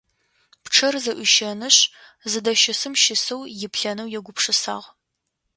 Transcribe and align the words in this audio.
Пчъэр 0.63 0.95
зэӏуищэинышъ 1.03 1.79
зыдэщысым 2.31 2.93
щысэу 3.01 3.41
иплъэнэу 3.65 4.11
егупшысагъ. 4.17 4.87